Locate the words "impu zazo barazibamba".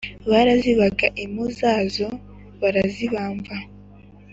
1.23-3.55